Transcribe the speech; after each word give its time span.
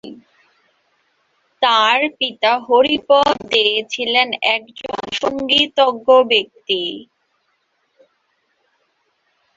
তাঁর 1.61 1.99
পিতা 2.17 2.51
হরিপদ 2.67 3.33
দে 3.51 3.65
ছিলেন 3.93 4.27
একজন 4.55 4.97
সঙ্গীতজ্ঞ 5.19 6.07
ব্যক্তি। 6.31 6.81